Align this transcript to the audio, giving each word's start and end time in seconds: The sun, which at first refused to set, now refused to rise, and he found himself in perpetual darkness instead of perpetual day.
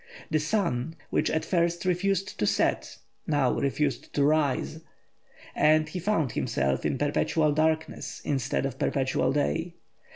The 0.31 0.39
sun, 0.39 0.95
which 1.11 1.29
at 1.29 1.45
first 1.45 1.85
refused 1.85 2.39
to 2.39 2.47
set, 2.47 2.97
now 3.27 3.51
refused 3.53 4.11
to 4.15 4.23
rise, 4.23 4.79
and 5.53 5.87
he 5.87 5.99
found 5.99 6.31
himself 6.31 6.87
in 6.87 6.97
perpetual 6.97 7.51
darkness 7.51 8.19
instead 8.25 8.65
of 8.65 8.79
perpetual 8.79 9.31
day. 9.31 9.75